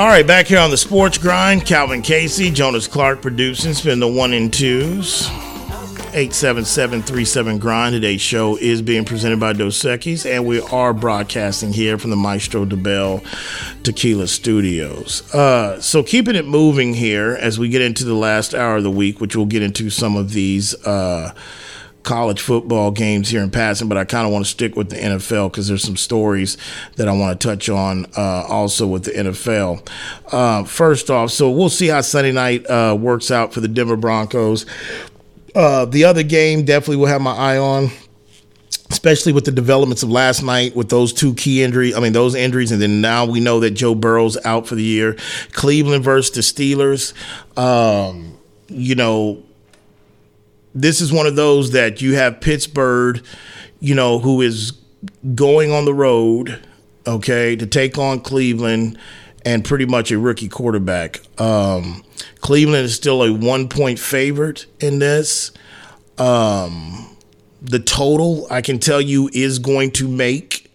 [0.00, 4.08] All right, back here on the sports grind, Calvin Casey, Jonas Clark producing, spin the
[4.08, 5.28] one and twos.
[6.14, 7.92] 877 grind.
[7.92, 12.16] Today's show is being presented by Dos Equis, and we are broadcasting here from the
[12.16, 13.22] Maestro Dobel
[13.82, 15.34] Tequila Studios.
[15.34, 18.90] Uh, so, keeping it moving here as we get into the last hour of the
[18.90, 20.74] week, which we'll get into some of these.
[20.86, 21.34] Uh,
[22.02, 24.96] college football games here in passing, but I kind of want to stick with the
[24.96, 26.56] NFL because there's some stories
[26.96, 29.86] that I want to touch on uh, also with the NFL.
[30.32, 33.96] Uh, first off, so we'll see how Sunday night uh, works out for the Denver
[33.96, 34.66] Broncos.
[35.54, 37.90] Uh, the other game definitely will have my eye on.
[38.90, 42.34] Especially with the developments of last night with those two key injuries, I mean those
[42.34, 45.16] injuries, and then now we know that Joe Burrow's out for the year.
[45.52, 47.12] Cleveland versus the Steelers.
[47.56, 48.36] Um,
[48.66, 49.44] you know,
[50.74, 53.22] this is one of those that you have Pittsburgh,
[53.80, 54.72] you know, who is
[55.34, 56.60] going on the road,
[57.06, 58.98] okay, to take on Cleveland
[59.44, 61.20] and pretty much a rookie quarterback.
[61.40, 62.04] Um,
[62.40, 65.52] Cleveland is still a one point favorite in this.
[66.18, 67.16] Um,
[67.62, 70.69] the total, I can tell you, is going to make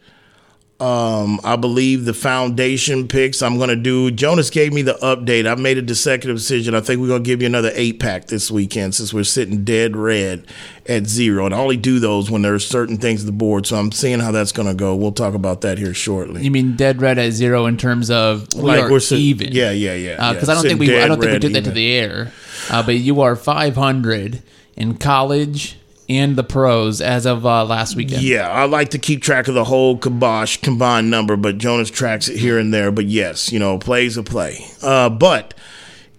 [0.86, 4.11] um, I believe the foundation picks I'm going to do.
[4.11, 5.52] Jonas gave me the update.
[5.52, 6.75] I made a consecutive decision.
[6.75, 9.64] I think we're going to give you another eight pack this weekend since we're sitting
[9.64, 10.45] dead red
[10.86, 11.45] at zero.
[11.45, 13.66] And I only do those when there's certain things on the board.
[13.66, 14.95] So I'm seeing how that's going to go.
[14.95, 16.44] We'll talk about that here shortly.
[16.44, 19.53] You mean dead red at zero in terms of we like are we're sitting, even?
[19.53, 20.33] Yeah, yeah, yeah.
[20.33, 20.53] Because yeah.
[20.53, 22.31] I don't think we I don't think we did that to the air.
[22.70, 24.44] Uh, but you are 500
[24.77, 28.22] in college and the pros as of uh, last weekend.
[28.22, 32.28] Yeah, I like to keep track of the whole kibosh combined number, but Jonas tracks
[32.28, 32.92] it here and there.
[32.92, 34.66] But yes, you know, plays a play.
[34.81, 35.53] Uh, but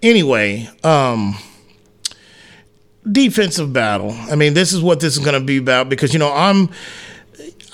[0.02, 1.36] anyway, um,
[3.10, 4.12] defensive battle.
[4.12, 6.70] I mean, this is what this is going to be about because you know I'm.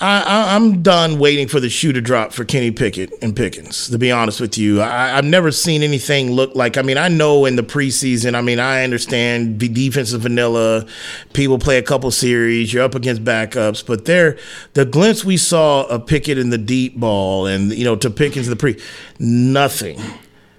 [0.03, 3.87] I, I'm done waiting for the shoe to drop for Kenny Pickett and Pickens.
[3.87, 6.77] To be honest with you, I, I've never seen anything look like.
[6.77, 8.35] I mean, I know in the preseason.
[8.35, 10.85] I mean, I understand the defensive vanilla.
[11.31, 12.73] People play a couple series.
[12.73, 14.37] You're up against backups, but there,
[14.73, 18.47] the glimpse we saw of Pickett in the deep ball, and you know, to Pickens
[18.47, 18.77] in the pre,
[19.19, 20.01] nothing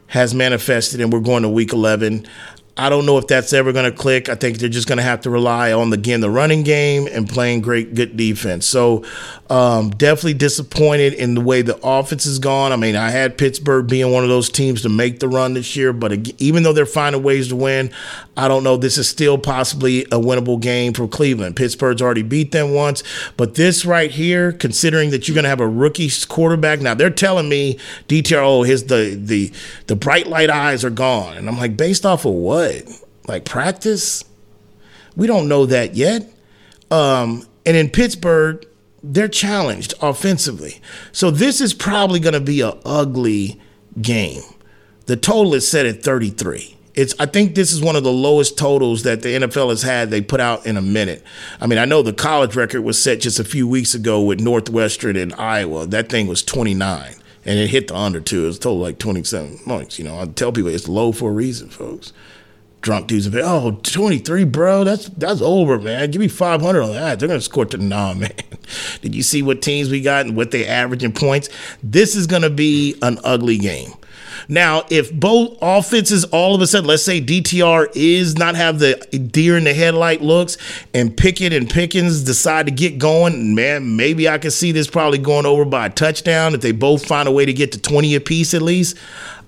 [0.06, 2.26] has manifested, and we're going to week 11.
[2.76, 4.28] I don't know if that's ever going to click.
[4.28, 7.28] I think they're just going to have to rely on again the running game and
[7.28, 8.66] playing great good defense.
[8.66, 9.04] So
[9.48, 12.72] um, definitely disappointed in the way the offense has gone.
[12.72, 15.76] I mean, I had Pittsburgh being one of those teams to make the run this
[15.76, 17.92] year, but even though they're finding ways to win,
[18.36, 18.76] I don't know.
[18.76, 21.54] This is still possibly a winnable game for Cleveland.
[21.54, 23.04] Pittsburgh's already beat them once,
[23.36, 27.10] but this right here, considering that you're going to have a rookie quarterback, now they're
[27.10, 29.52] telling me DTRO his the the
[29.86, 32.63] the bright light eyes are gone, and I'm like, based off of what?
[33.26, 34.25] Like practice?
[35.16, 36.30] We don't know that yet.
[36.91, 38.66] Um, and in Pittsburgh,
[39.02, 40.80] they're challenged offensively.
[41.12, 43.60] So this is probably going to be a ugly
[44.00, 44.42] game.
[45.06, 46.76] The total is set at 33.
[46.94, 50.10] It's I think this is one of the lowest totals that the NFL has had
[50.10, 51.25] they put out in a minute.
[51.60, 54.41] I mean, I know the college record was set just a few weeks ago with
[54.41, 55.86] Northwestern and Iowa.
[55.86, 57.14] That thing was 29
[57.44, 58.44] and it hit the under too.
[58.44, 60.20] It was total like 27 points, you know.
[60.20, 62.12] I tell people it's low for a reason, folks
[62.84, 66.10] drunk dudes and be, oh, 23, bro, that's that's over, man.
[66.10, 67.18] Give me 500 on that.
[67.18, 68.30] They're going to score to nah, man.
[69.00, 71.48] Did you see what teams we got and what they average in points?
[71.82, 73.94] This is going to be an ugly game.
[74.49, 78.97] Now, if both offenses all of a sudden, let's say DTR is not have the
[79.32, 80.56] deer in the headlight looks,
[80.93, 85.19] and Pickett and Pickens decide to get going, man, maybe I can see this probably
[85.19, 88.15] going over by a touchdown if they both find a way to get to 20
[88.15, 88.97] apiece at least.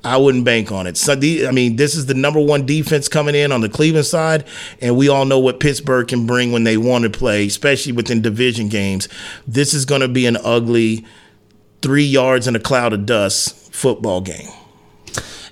[0.05, 0.97] I wouldn't bank on it.
[0.97, 4.07] So the, I mean, this is the number one defense coming in on the Cleveland
[4.07, 4.45] side,
[4.81, 8.23] and we all know what Pittsburgh can bring when they want to play, especially within
[8.23, 9.09] division games.
[9.49, 11.05] This is going to be an ugly
[11.83, 14.49] three yards in a cloud of dust football game.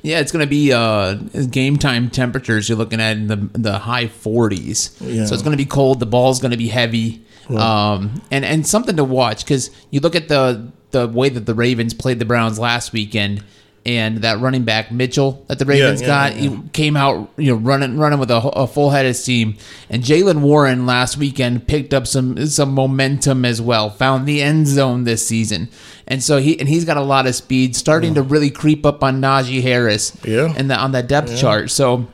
[0.04, 1.15] Yeah, it's going to be uh,
[1.50, 2.69] game time temperatures.
[2.69, 5.25] You're looking at in the the high 40s, Yeah.
[5.25, 5.99] so it's going to be cold.
[5.99, 10.14] The ball's going to be heavy, um, and and something to watch because you look
[10.14, 13.43] at the the way that the Ravens played the Browns last weekend,
[13.86, 16.50] and that running back Mitchell that the Ravens yeah, got, yeah.
[16.50, 19.56] he came out you know running running with a, a full head of steam,
[19.90, 24.66] and Jaylen Warren last weekend picked up some some momentum as well, found the end
[24.66, 25.69] zone this season.
[26.06, 29.02] And so he and he's got a lot of speed, starting to really creep up
[29.02, 30.52] on Najee Harris Yeah.
[30.56, 31.70] and the, on that depth chart.
[31.70, 32.06] So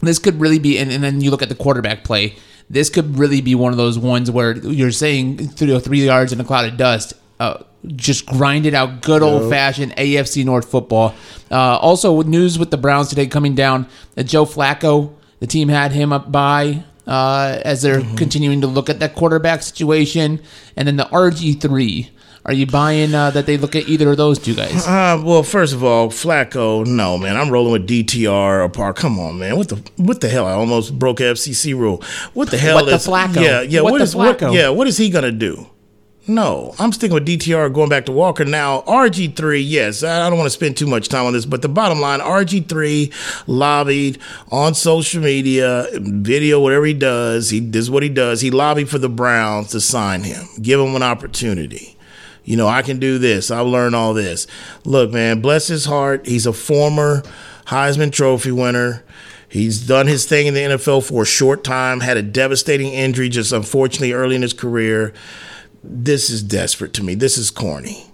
[0.00, 2.36] this could really be, and, and then you look at the quarterback play.
[2.70, 6.40] This could really be one of those ones where you're saying three, three yards in
[6.40, 7.14] a cloud of dust.
[7.38, 11.14] Uh, just grind it out, good old fashioned AFC North football.
[11.50, 15.92] Uh, also, news with the Browns today coming down, that Joe Flacco, the team had
[15.92, 20.40] him up by uh, as they're continuing to look at that quarterback situation,
[20.76, 22.10] and then the RG three.
[22.44, 24.84] Are you buying uh, that they look at either of those two guys?
[24.84, 28.96] Uh, well, first of all, Flacco, no man, I'm rolling with DTR or Park.
[28.96, 30.46] Come on, man, what the what the hell?
[30.46, 32.02] I almost broke FCC rule.
[32.34, 33.40] What the hell What the is Flacco?
[33.40, 33.80] Yeah, yeah.
[33.82, 34.38] What what the is what?
[34.38, 34.52] Flacco?
[34.54, 35.68] Yeah, what is he gonna do?
[36.28, 37.72] No, I'm sticking with DTR.
[37.72, 38.82] Going back to Walker now.
[38.82, 42.00] RG3, yes, I don't want to spend too much time on this, but the bottom
[42.00, 43.12] line, RG3
[43.48, 47.50] lobbied on social media, video, whatever he does.
[47.50, 48.40] He this is what he does.
[48.40, 51.96] He lobbied for the Browns to sign him, give him an opportunity.
[52.44, 53.50] You know, I can do this.
[53.50, 54.46] I'll learn all this.
[54.84, 56.26] Look, man, bless his heart.
[56.26, 57.22] He's a former
[57.66, 59.02] Heisman Trophy winner.
[59.48, 63.28] He's done his thing in the NFL for a short time, had a devastating injury
[63.28, 65.12] just unfortunately early in his career.
[65.82, 67.14] This is desperate to me.
[67.14, 68.06] This is corny.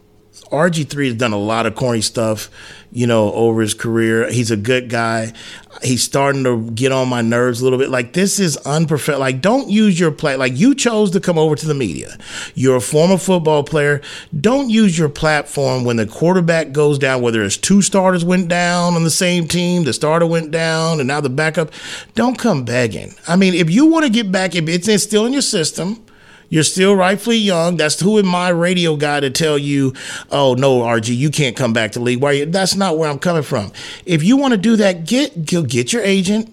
[0.51, 2.49] RG3 has done a lot of corny stuff,
[2.91, 4.31] you know, over his career.
[4.31, 5.35] He's a good guy.
[5.83, 7.91] He's starting to get on my nerves a little bit.
[7.91, 9.21] Like this is unprofessional.
[9.21, 10.37] Like don't use your play.
[10.37, 12.17] Like you chose to come over to the media.
[12.55, 14.01] You're a former football player.
[14.41, 17.21] Don't use your platform when the quarterback goes down.
[17.21, 21.09] Whether it's two starters went down on the same team, the starter went down, and
[21.09, 21.71] now the backup.
[22.15, 23.15] Don't come begging.
[23.29, 26.05] I mean, if you want to get back, if it's still in your system.
[26.51, 27.77] You're still rightfully young.
[27.77, 29.93] That's who am my radio guy to tell you,
[30.31, 32.23] oh no, RG, you can't come back to league.
[32.23, 32.33] Why?
[32.33, 33.71] you- That's not where I'm coming from.
[34.07, 36.51] If you want to do that, get get your agent,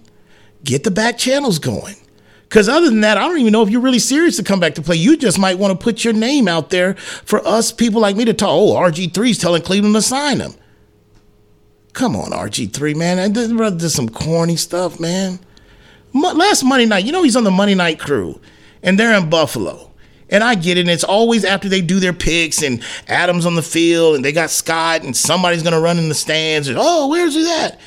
[0.63, 1.95] get the back channels going.
[2.49, 4.75] Because other than that, I don't even know if you're really serious to come back
[4.75, 4.95] to play.
[4.97, 8.25] You just might want to put your name out there for us people like me
[8.25, 8.49] to talk.
[8.49, 10.53] Oh, RG3's telling Cleveland to sign him.
[11.93, 13.33] Come on, RG3, man.
[13.33, 15.39] This some corny stuff, man.
[16.13, 18.39] Last Monday night, you know he's on the Monday night crew,
[18.83, 19.91] and they're in Buffalo.
[20.29, 23.55] And I get it, and it's always after they do their picks, and Adams on
[23.55, 27.07] the field, and they got Scott, and somebody's gonna run in the stands, and oh,
[27.07, 27.79] where's he at?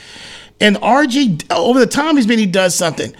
[0.61, 3.12] And RG, over the time he's been, he does something.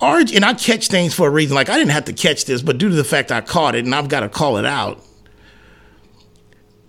[0.00, 1.54] RG, and I catch things for a reason.
[1.54, 3.84] Like I didn't have to catch this, but due to the fact I caught it,
[3.84, 5.02] and I've got to call it out.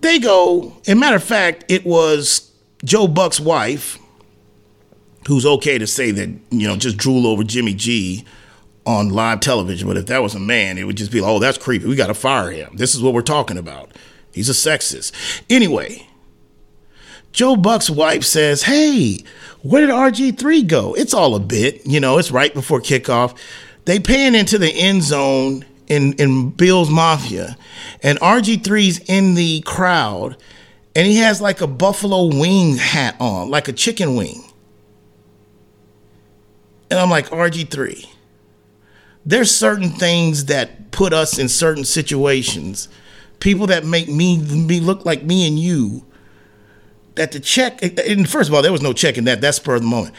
[0.01, 2.51] They go, and matter of fact, it was
[2.83, 3.97] Joe Buck's wife,
[5.27, 8.25] who's okay to say that, you know, just drool over Jimmy G
[8.87, 9.87] on live television.
[9.87, 11.85] But if that was a man, it would just be like, oh, that's creepy.
[11.85, 12.77] We got to fire him.
[12.77, 13.91] This is what we're talking about.
[14.31, 15.11] He's a sexist.
[15.49, 16.07] Anyway,
[17.33, 19.19] Joe Buck's wife says, hey,
[19.61, 20.93] where did RG3 go?
[20.93, 21.85] It's all a bit.
[21.85, 23.37] You know, it's right before kickoff.
[23.85, 27.57] They pan into the end zone in, in Bill's Mafia,
[28.03, 30.35] and RG3's in the crowd,
[30.95, 34.43] and he has like a buffalo wing hat on, like a chicken wing.
[36.89, 38.07] And I'm like, RG3,
[39.27, 42.87] there's certain things that put us in certain situations,
[43.41, 46.05] people that make me, me look like me and you,
[47.15, 49.81] that the check, and first of all, there was no check in that, that's of
[49.81, 50.15] the moment.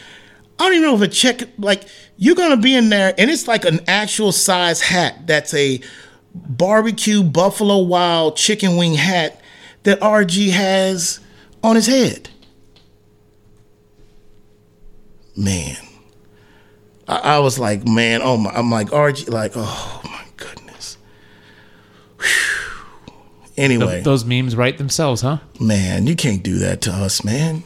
[0.59, 1.85] I don't even know if a check, like,
[2.17, 5.81] you're gonna be in there, and it's like an actual size hat that's a
[6.35, 9.41] barbecue Buffalo Wild chicken wing hat
[9.83, 11.19] that RG has
[11.63, 12.29] on his head.
[15.35, 15.88] Man.
[17.09, 20.97] I, I was like, man, oh my, I'm like, RG, like, oh my goodness.
[22.19, 23.13] Whew.
[23.57, 25.39] Anyway, Th- Those memes write themselves, huh?
[25.59, 27.63] man, you can't do that to us, man.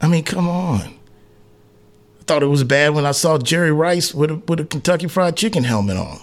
[0.00, 0.80] I mean, come on.
[0.80, 5.08] I thought it was bad when I saw Jerry Rice with a, with a Kentucky
[5.08, 6.18] Fried Chicken helmet on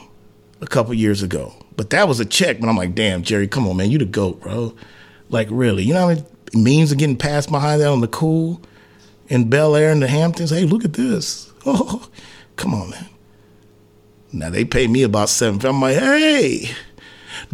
[0.62, 1.54] a couple years ago.
[1.76, 2.60] But that was a check.
[2.60, 4.76] But I'm like, damn, Jerry, come on, man, you the goat, bro.
[5.30, 5.84] Like, really?
[5.84, 6.24] You know how many
[6.54, 8.62] memes are getting passed behind that on the cool
[9.28, 10.50] in Bel Air and the Hamptons?
[10.52, 11.48] Hey, look at this.
[11.66, 12.08] Oh,
[12.60, 13.06] come on, man.
[14.32, 15.66] Now they pay me about seven.
[15.66, 16.70] I'm like, hey,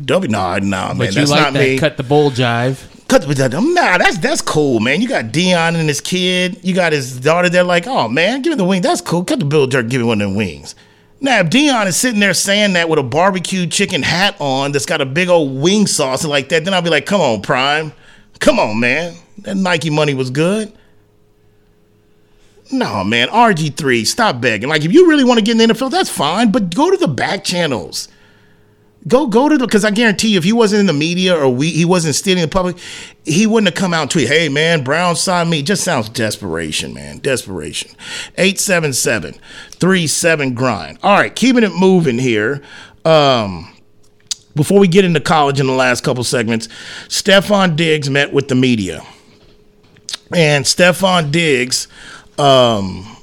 [0.04, 1.78] W, nah, nah, man, But you that's like not that me.
[1.78, 2.84] cut the bowl jive.
[3.08, 5.00] Cut the nah, that's that's cool, man.
[5.00, 6.60] You got Deion and his kid.
[6.64, 8.82] You got his daughter They're like, oh man, give me the wing.
[8.82, 9.24] That's cool.
[9.24, 10.74] Cut the bill jerk, give me one of them wings.
[11.22, 14.86] Now, if Deion is sitting there saying that with a barbecue chicken hat on that's
[14.88, 17.42] got a big old wing sauce and like that, then I'll be like, come on,
[17.42, 17.94] Prime.
[18.40, 19.16] Come on, man.
[19.40, 20.74] That Nike money was good.
[22.72, 23.28] No, man.
[23.30, 24.70] RG3, stop begging.
[24.70, 26.98] Like, if you really want to get in the NFL, that's fine, but go to
[26.98, 28.08] the back channels.
[29.08, 31.48] Go go to the because I guarantee you, if he wasn't in the media or
[31.48, 32.76] we he wasn't stealing the public,
[33.24, 36.92] he wouldn't have come out and tweet, "Hey man, Brown signed me." Just sounds desperation,
[36.92, 37.92] man, desperation.
[38.40, 40.98] 877-37 grind.
[41.04, 42.64] All right, keeping it moving here.
[43.04, 43.72] Um,
[44.56, 46.68] before we get into college in the last couple segments,
[47.08, 49.06] Stefon Diggs met with the media,
[50.34, 51.88] and Stefon Diggs
[52.40, 53.18] um,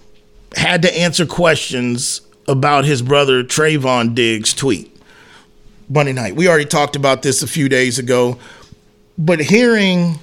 [0.56, 4.88] had to answer questions about his brother Trevon Diggs' tweet.
[5.88, 6.34] Monday night.
[6.36, 8.38] We already talked about this a few days ago,
[9.18, 10.18] but hearing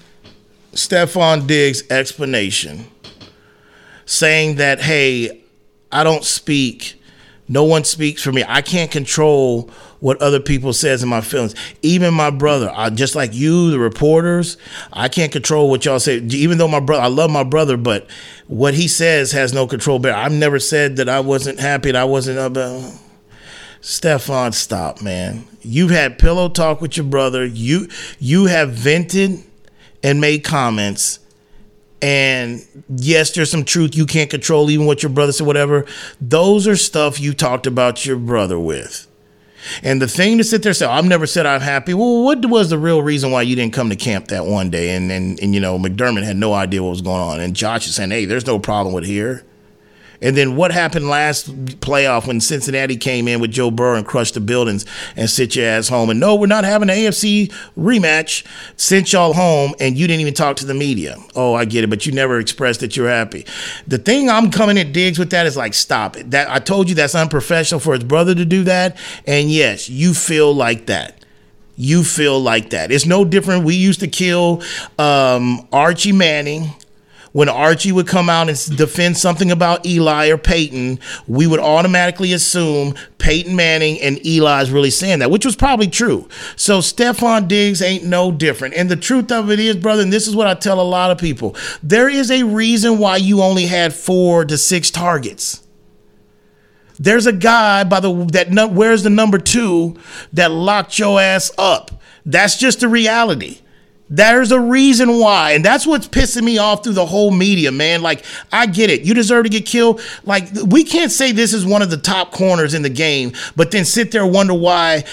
[0.74, 2.86] Stefon Diggs' explanation
[4.06, 5.44] saying that, hey,
[5.92, 7.00] I don't speak
[7.52, 8.44] No one speaks for me.
[8.48, 11.56] I can't control what other people says in my feelings.
[11.82, 14.58] Even my brother, I, just like you, the reporters,
[14.94, 16.18] I can't control what y'all say.
[16.18, 18.10] Even though my brother, I love my brother, but
[18.48, 20.06] what he says has no control.
[20.08, 21.92] I've never said that I wasn't happy.
[21.92, 22.58] That I wasn't about.
[22.58, 22.92] Uh,
[23.82, 25.46] Stefon, stop, man.
[25.62, 27.46] You've had pillow talk with your brother.
[27.46, 27.88] You
[28.20, 29.42] you have vented
[30.04, 31.20] and made comments.
[32.02, 35.86] And yes, there's some truth you can't control, even what your brother said, whatever.
[36.22, 39.09] Those are stuff you talked about your brother with.
[39.84, 41.94] And the thing to sit there and say, I've never said I'm happy.
[41.94, 44.96] Well, what was the real reason why you didn't come to camp that one day?
[44.96, 47.40] And, and, and you know, McDermott had no idea what was going on.
[47.40, 49.46] And Josh is saying, hey, there's no problem with here.
[50.22, 51.50] And then what happened last
[51.80, 54.86] playoff when Cincinnati came in with Joe Burrow and crushed the buildings
[55.16, 56.10] and sit your ass home?
[56.10, 58.46] And no, we're not having an AFC rematch.
[58.78, 61.16] Sent y'all home and you didn't even talk to the media.
[61.36, 63.46] Oh, I get it, but you never expressed that you're happy.
[63.88, 66.32] The thing I'm coming at Diggs with that is like, stop it.
[66.32, 68.98] That I told you that's unprofessional for his brother to do that.
[69.26, 71.16] And yes, you feel like that
[71.82, 72.92] you feel like that.
[72.92, 73.64] It's no different.
[73.64, 74.62] We used to kill
[74.98, 76.74] um, Archie Manning
[77.32, 82.34] when Archie would come out and defend something about Eli or Peyton, we would automatically
[82.34, 86.28] assume Peyton Manning and Eli's really saying that, which was probably true.
[86.56, 88.74] So Stefon Diggs ain't no different.
[88.74, 91.12] And the truth of it is, brother, and this is what I tell a lot
[91.12, 95.66] of people there is a reason why you only had four to six targets.
[97.00, 99.96] There's a guy by the that where's the number two
[100.34, 102.02] that locked your ass up.
[102.26, 103.60] That's just the reality.
[104.10, 105.52] There's a reason why.
[105.52, 108.02] And that's what's pissing me off through the whole media, man.
[108.02, 109.02] Like, I get it.
[109.02, 110.02] You deserve to get killed.
[110.24, 113.72] Like, we can't say this is one of the top corners in the game, but
[113.72, 115.04] then sit there and wonder why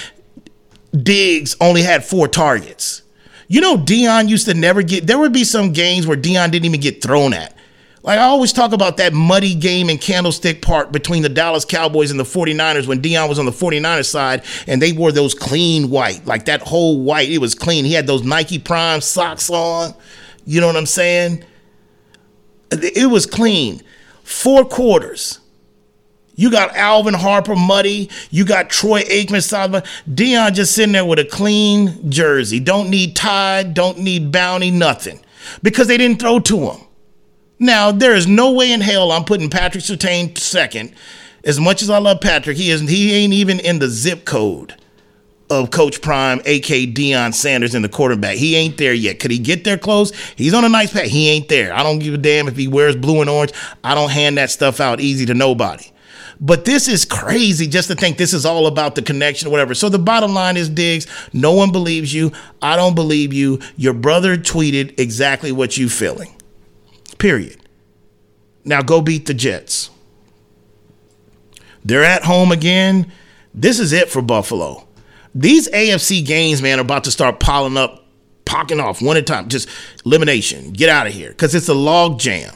[0.93, 3.03] Diggs only had four targets.
[3.49, 6.65] You know, Deion used to never get, there would be some games where Deion didn't
[6.65, 7.56] even get thrown at.
[8.07, 12.13] Like I always talk about that muddy game in Candlestick Park between the Dallas Cowboys
[12.13, 15.91] and the 49ers when Deion was on the 49ers side and they wore those clean
[15.91, 17.85] white, like that whole white, it was clean.
[17.85, 19.93] He had those Nike Prime socks on.
[20.45, 21.45] You know what I'm saying?
[22.71, 23.83] It was clean.
[24.23, 25.41] Four quarters.
[26.37, 28.09] You got Alvin Harper muddy.
[28.31, 29.73] You got Troy Aikman side.
[30.09, 32.61] Deion just sitting there with a clean jersey.
[32.61, 35.19] Don't need Tide, don't need Bounty, nothing.
[35.61, 36.86] Because they didn't throw to him.
[37.59, 40.93] Now, there is no way in hell I'm putting Patrick Surtain second.
[41.43, 44.75] As much as I love Patrick, he is he ain't even in the zip code
[45.49, 48.37] of Coach Prime, aka Deion Sanders, in the quarterback.
[48.37, 49.21] He ain't there yet.
[49.21, 50.13] Could he get there close?
[50.35, 51.05] He's on a nice path.
[51.05, 51.73] He ain't there.
[51.73, 53.53] I don't give a damn if he wears blue and orange.
[53.85, 55.85] I don't hand that stuff out easy to nobody.
[56.39, 59.75] But this is crazy just to think this is all about the connection or whatever.
[59.75, 62.33] So the bottom line is, Diggs, no one believes you.
[62.61, 63.61] I don't believe you.
[63.77, 66.36] Your brother tweeted exactly what you feeling.
[67.15, 67.61] Period.
[68.65, 69.91] Now go beat the Jets.
[71.85, 73.13] They're at home again.
[73.55, 74.87] This is it for Buffalo.
[75.35, 78.05] These AFC games, man, are about to start piling up,
[78.45, 79.49] pocking off one at a time.
[79.49, 79.69] Just
[80.05, 80.73] elimination.
[80.73, 81.29] Get out of here.
[81.29, 82.55] Because it's a log jam.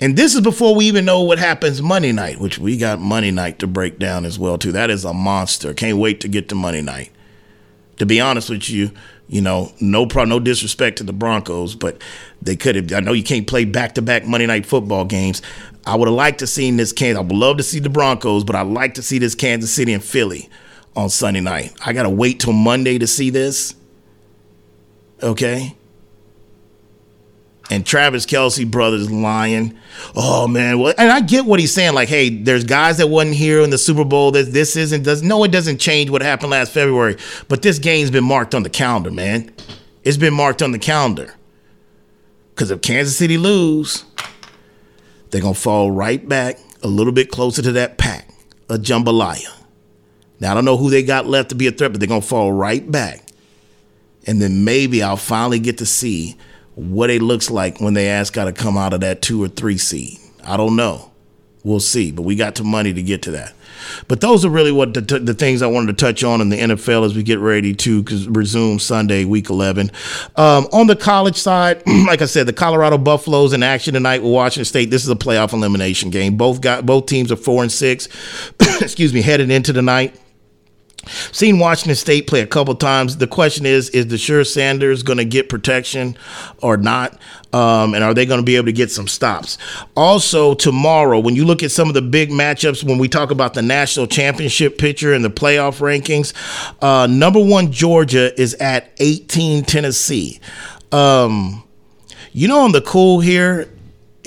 [0.00, 3.30] And this is before we even know what happens Monday night, which we got Monday
[3.30, 4.72] night to break down as well, too.
[4.72, 5.72] That is a monster.
[5.72, 7.10] Can't wait to get to Monday night.
[7.98, 8.90] To be honest with you,
[9.28, 12.00] you know, no pro, no disrespect to the Broncos, but
[12.42, 12.92] they could have.
[12.92, 15.42] I know you can't play back to back Monday night football games.
[15.86, 17.18] I would have liked to seen this Kansas.
[17.18, 19.92] I would love to see the Broncos, but I like to see this Kansas City
[19.92, 20.48] and Philly
[20.94, 21.72] on Sunday night.
[21.84, 23.74] I gotta wait till Monday to see this.
[25.22, 25.74] Okay
[27.70, 29.76] and Travis Kelce brothers lying.
[30.14, 31.94] Oh man, well, and I get what he's saying.
[31.94, 34.30] Like, hey, there's guys that wasn't here in the Super Bowl.
[34.30, 37.16] That this isn't does no, it doesn't change what happened last February.
[37.48, 39.52] But this game's been marked on the calendar, man.
[40.04, 41.34] It's been marked on the calendar.
[42.54, 44.04] Because if Kansas City lose,
[45.30, 48.28] they're gonna fall right back a little bit closer to that pack,
[48.68, 49.52] a jambalaya.
[50.38, 52.22] Now I don't know who they got left to be a threat, but they're gonna
[52.22, 53.22] fall right back.
[54.26, 56.36] And then maybe I'll finally get to see
[56.76, 59.48] what it looks like when they ask got to come out of that two or
[59.48, 60.18] three seed.
[60.44, 61.10] I don't know.
[61.64, 62.12] We'll see.
[62.12, 63.54] But we got the money to get to that.
[64.08, 66.48] But those are really what the, t- the things I wanted to touch on in
[66.48, 69.90] the NFL as we get ready to resume Sunday, week 11.
[70.36, 74.32] Um, on the college side, like I said, the Colorado Buffaloes in action tonight with
[74.32, 74.90] Washington State.
[74.90, 76.36] This is a playoff elimination game.
[76.36, 78.08] Both got both teams are four and six.
[78.80, 80.18] excuse me, headed into the night.
[81.32, 83.16] Seen Washington State play a couple times.
[83.16, 86.16] The question is: Is Deshaun Sanders going to get protection
[86.62, 87.18] or not?
[87.52, 89.56] Um, and are they going to be able to get some stops?
[89.96, 93.54] Also, tomorrow, when you look at some of the big matchups, when we talk about
[93.54, 96.34] the national championship picture and the playoff rankings,
[96.82, 100.40] uh, number one Georgia is at 18 Tennessee.
[100.92, 101.62] Um,
[102.32, 103.70] you know, on the cool here,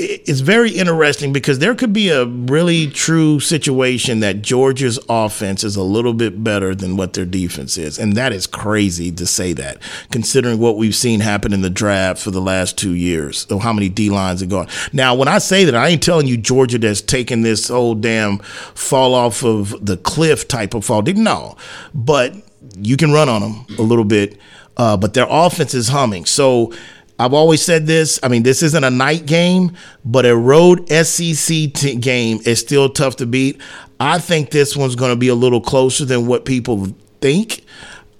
[0.02, 5.76] it's very interesting because there could be a really true situation that Georgia's offense is
[5.76, 8.00] a little bit better than what their defense is.
[8.00, 12.22] And that is crazy to say that, considering what we've seen happen in the draft
[12.22, 14.70] for the last two years, or how many D lines are gone.
[14.94, 18.40] Now, when I say that, I ain't telling you Georgia that's taken this whole damn
[18.40, 21.02] fall off of the cliff type of fall.
[21.02, 21.58] No,
[21.94, 22.34] but
[22.78, 24.38] you can run on them a little bit.
[24.78, 26.24] Uh, but their offense is humming.
[26.24, 26.72] So,
[27.20, 28.18] I've always said this.
[28.24, 29.74] I mean, this isn't a night game,
[30.06, 33.62] but a road SEC t- game is still tough to beat.
[34.00, 36.88] I think this one's going to be a little closer than what people
[37.20, 37.66] think.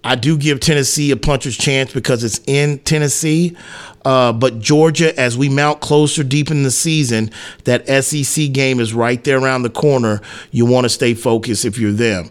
[0.04, 3.56] I do give Tennessee a puncher's chance because it's in Tennessee.
[4.04, 7.32] Uh, but Georgia, as we mount closer deep in the season,
[7.64, 10.22] that SEC game is right there around the corner.
[10.52, 12.30] You want to stay focused if you're them.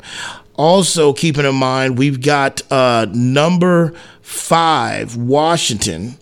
[0.54, 6.18] Also, keeping in mind, we've got uh, number five, Washington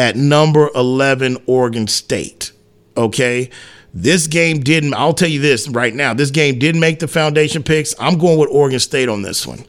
[0.00, 2.52] at number 11 Oregon State.
[2.96, 3.50] Okay?
[3.92, 7.62] This game didn't, I'll tell you this right now, this game didn't make the foundation
[7.62, 7.94] picks.
[8.00, 9.66] I'm going with Oregon State on this one.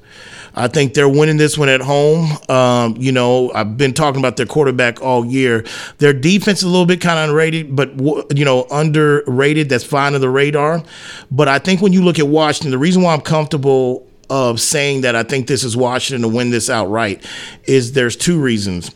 [0.55, 2.29] I think they're winning this one at home.
[2.47, 5.65] Um, you know, I've been talking about their quarterback all year.
[5.97, 7.89] Their defense is a little bit kind of underrated, but
[8.37, 9.67] you know, underrated.
[9.67, 10.83] That's fine on the radar.
[11.29, 15.01] But I think when you look at Washington, the reason why I'm comfortable of saying
[15.01, 17.25] that I think this is Washington to win this outright
[17.65, 18.91] is there's two reasons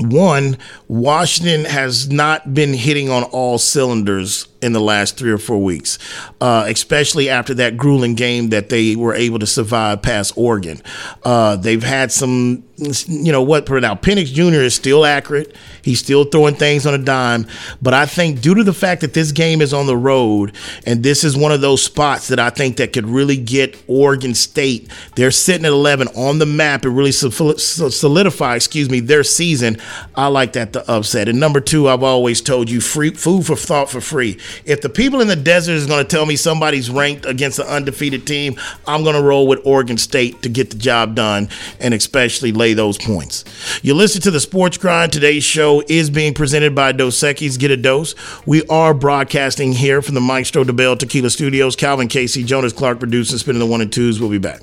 [0.00, 0.58] one,
[0.88, 5.98] Washington has not been hitting on all cylinders in the last three or four weeks,
[6.40, 10.80] uh, especially after that grueling game that they were able to survive past Oregon.
[11.22, 12.64] Uh, they've had some,
[13.06, 13.94] you know, what for now?
[13.94, 14.62] Penix Jr.
[14.62, 15.54] is still accurate.
[15.82, 17.46] He's still throwing things on a dime.
[17.82, 20.56] But I think due to the fact that this game is on the road
[20.86, 24.34] and this is one of those spots that I think that could really get Oregon
[24.34, 29.76] State, they're sitting at 11 on the map and really solidify, excuse me, their season.
[30.14, 31.28] I like that the upset.
[31.28, 34.38] And number two, I've always told you, free food for thought for free.
[34.64, 37.66] If the people in the desert is going to tell me somebody's ranked against an
[37.66, 38.56] undefeated team,
[38.86, 41.48] I'm going to roll with Oregon State to get the job done
[41.80, 43.44] and especially lay those points.
[43.82, 45.12] You listen to the Sports Grind.
[45.12, 47.58] Today's show is being presented by Dos Equis.
[47.58, 48.14] Get a dose.
[48.46, 51.76] We are broadcasting here from the Maestro Dobel Tequila Studios.
[51.76, 54.20] Calvin Casey, Jonas Clark producing, spinning the one and twos.
[54.20, 54.62] We'll be back.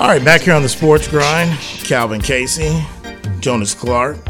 [0.00, 2.86] All right, back here on the Sports Grind, Calvin Casey,
[3.40, 4.24] Jonas Clark,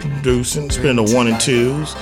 [0.00, 1.94] producing, spinning the one and twos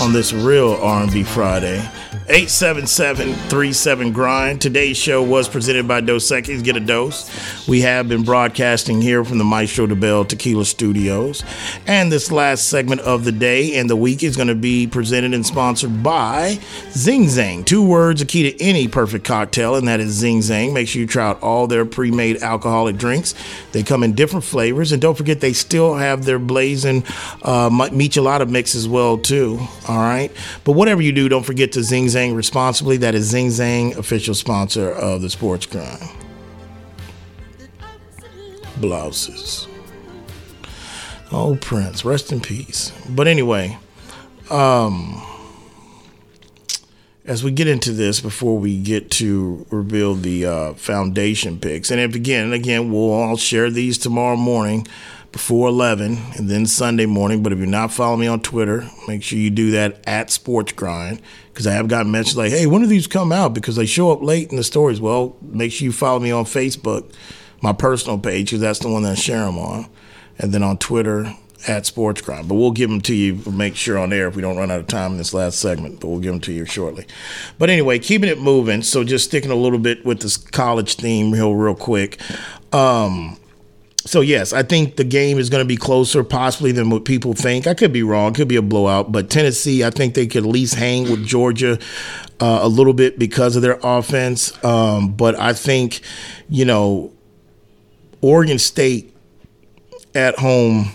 [0.00, 1.88] on this real R&B Friday.
[2.28, 4.60] 877 grind.
[4.60, 6.64] Today's show was presented by Dos Equis.
[6.64, 7.30] Get a dose.
[7.68, 11.44] We have been broadcasting here from the Maestro Dobel Tequila Studios.
[11.86, 15.34] And this last segment of the day and the week is going to be presented
[15.34, 16.58] and sponsored by
[16.90, 17.64] Zing Zang.
[17.64, 20.72] Two words, a key to any perfect cocktail, and that is Zing Zang.
[20.72, 23.36] Make sure you try out all their pre made alcoholic drinks.
[23.70, 24.90] They come in different flavors.
[24.90, 27.04] And don't forget, they still have their blazing
[27.42, 29.60] uh, michelada mix as well, too.
[29.86, 30.32] All right.
[30.64, 32.96] But whatever you do, don't forget to Zing Zang Zang responsibly.
[32.96, 36.02] That is Zing Zang, official sponsor of the Sports Grind.
[38.78, 39.68] Blouses.
[41.30, 42.90] Oh, Prince, rest in peace.
[43.10, 43.76] But anyway,
[44.50, 45.22] um,
[47.26, 52.00] as we get into this, before we get to reveal the uh, foundation picks, and
[52.00, 54.86] if, again and again, we'll all share these tomorrow morning
[55.32, 57.42] before 11 and then Sunday morning.
[57.42, 60.72] But if you're not following me on Twitter, make sure you do that at Sports
[60.72, 61.20] Grind
[61.56, 63.54] because I have gotten messages like, hey, when do these come out?
[63.54, 65.00] Because they show up late in the stories.
[65.00, 67.10] Well, make sure you follow me on Facebook,
[67.62, 69.88] my personal page, because that's the one that I share them on.
[70.38, 71.34] And then on Twitter,
[71.66, 72.46] at Sports Grind.
[72.46, 74.80] But we'll give them to you, make sure on air if we don't run out
[74.80, 77.06] of time in this last segment, but we'll give them to you shortly.
[77.58, 78.82] But anyway, keeping it moving.
[78.82, 82.20] So just sticking a little bit with this college theme real, real quick.
[82.70, 83.38] Um,
[84.06, 87.34] so yes, I think the game is going to be closer, possibly than what people
[87.34, 87.66] think.
[87.66, 89.12] I could be wrong; could be a blowout.
[89.12, 91.78] But Tennessee, I think they could at least hang with Georgia
[92.40, 94.52] uh, a little bit because of their offense.
[94.64, 96.00] Um, but I think,
[96.48, 97.12] you know,
[98.20, 99.14] Oregon State
[100.14, 100.90] at home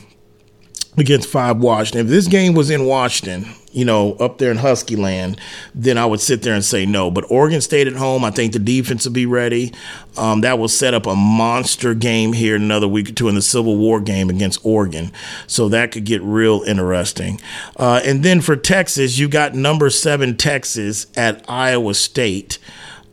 [0.98, 2.02] against Five Washington.
[2.02, 5.40] If this game was in Washington, you know, up there in Husky land,
[5.74, 7.10] then I would sit there and say no.
[7.10, 9.74] But Oregon State at home, I think the defense will be ready.
[10.18, 13.36] Um, that will set up a monster game here in another week or two in
[13.36, 15.12] the Civil War game against Oregon.
[15.48, 17.40] So that could get real interesting.
[17.78, 22.60] Uh, and then for Texas, you got number seven Texas at Iowa State.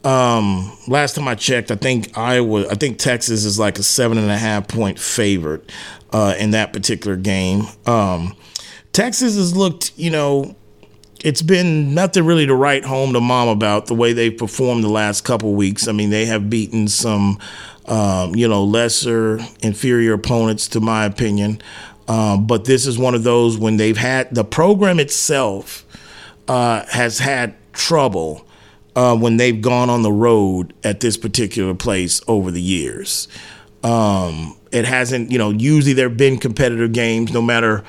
[0.05, 4.17] Um, last time I checked, I think Iowa, I think Texas is like a seven
[4.17, 5.71] and a half point favorite
[6.13, 7.65] uh, in that particular game.
[7.87, 8.37] Um,
[8.93, 10.57] Texas has looked, you know,
[11.25, 14.89] it's been nothing really to write home to mom about the way they've performed the
[14.89, 15.89] last couple weeks.
[15.89, 17.39] I mean, they have beaten some,
[17.87, 21.61] um, you know, lesser, inferior opponents, to my opinion.
[22.07, 25.85] Um, but this is one of those when they've had the program itself
[26.47, 28.47] uh, has had trouble
[28.97, 33.29] uh, when they've gone on the road at this particular place over the years.
[33.85, 37.85] Um, it hasn't, you know, usually there have been competitive games, no matter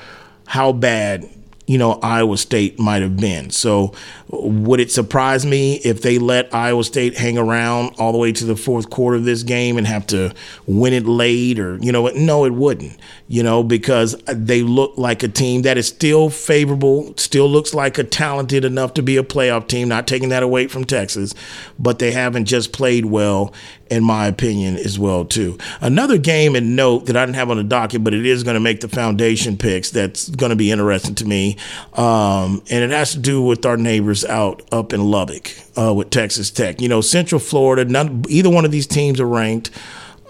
[0.46, 1.28] how bad
[1.70, 3.50] you know, Iowa State might have been.
[3.50, 3.92] So,
[4.28, 8.44] would it surprise me if they let Iowa State hang around all the way to
[8.44, 10.34] the fourth quarter of this game and have to
[10.66, 15.22] win it late or, you know, no, it wouldn't, you know, because they look like
[15.22, 19.22] a team that is still favorable, still looks like a talented enough to be a
[19.22, 21.34] playoff team, not taking that away from Texas,
[21.78, 23.54] but they haven't just played well
[23.90, 25.58] in my opinion, as well too.
[25.80, 28.54] Another game and note that I didn't have on the docket, but it is going
[28.54, 29.90] to make the foundation picks.
[29.90, 31.56] That's going to be interesting to me,
[31.94, 36.10] um, and it has to do with our neighbors out up in Lubbock uh, with
[36.10, 36.80] Texas Tech.
[36.80, 37.84] You know, Central Florida.
[37.84, 39.70] None, either one of these teams are ranked.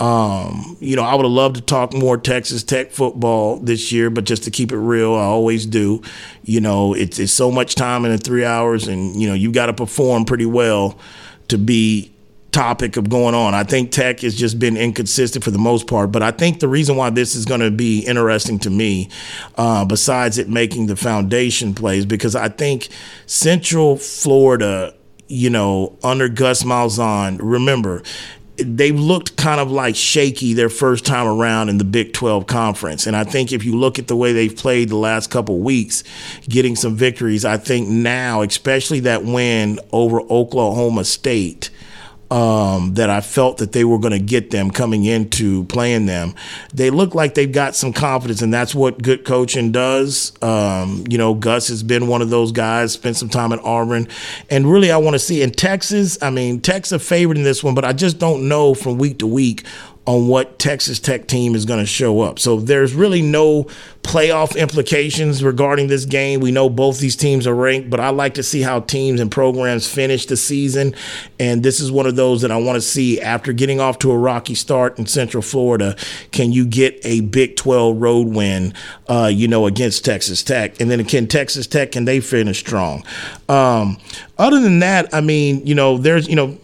[0.00, 4.08] Um, you know, I would have loved to talk more Texas Tech football this year,
[4.08, 6.00] but just to keep it real, I always do.
[6.42, 9.52] You know, it's, it's so much time in the three hours, and you know, you
[9.52, 10.98] got to perform pretty well
[11.48, 12.14] to be
[12.52, 13.54] topic of going on.
[13.54, 16.68] I think tech has just been inconsistent for the most part, but I think the
[16.68, 19.08] reason why this is going to be interesting to me,
[19.56, 22.88] uh, besides it making the foundation plays, because I think
[23.26, 24.94] Central Florida,
[25.28, 28.02] you know, under Gus Malzahn, remember,
[28.56, 33.06] they looked kind of like shaky their first time around in the Big 12 conference.
[33.06, 36.04] And I think if you look at the way they've played the last couple weeks,
[36.48, 41.70] getting some victories, I think now, especially that win over Oklahoma State,
[42.30, 46.34] um, that I felt that they were going to get them coming into playing them.
[46.72, 50.32] They look like they've got some confidence, and that's what good coaching does.
[50.42, 54.06] Um, you know, Gus has been one of those guys, spent some time at Auburn,
[54.48, 56.18] and really I want to see in Texas.
[56.22, 59.26] I mean, Texas favored in this one, but I just don't know from week to
[59.26, 59.64] week
[60.10, 62.40] on what Texas Tech team is going to show up.
[62.40, 63.68] So there's really no
[64.02, 66.40] playoff implications regarding this game.
[66.40, 69.30] We know both these teams are ranked, but I like to see how teams and
[69.30, 70.96] programs finish the season.
[71.38, 74.10] And this is one of those that I want to see after getting off to
[74.10, 75.94] a rocky start in Central Florida.
[76.32, 78.74] Can you get a Big 12 road win,
[79.08, 80.80] uh, you know, against Texas Tech?
[80.80, 83.04] And then can Texas Tech, can they finish strong?
[83.48, 83.96] Um,
[84.38, 86.58] other than that, I mean, you know, there's, you know,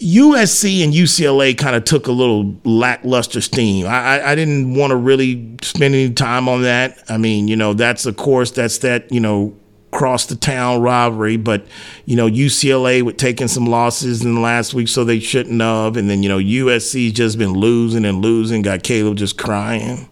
[0.00, 3.86] USC and UCLA kind of took a little lackluster steam.
[3.86, 6.98] I, I didn't want to really spend any time on that.
[7.10, 9.54] I mean, you know, that's of course that's that you know
[9.90, 11.66] cross the town rivalry, but
[12.06, 15.98] you know UCLA with taking some losses in the last week, so they shouldn't have.
[15.98, 18.62] And then you know USC just been losing and losing.
[18.62, 20.08] Got Caleb just crying,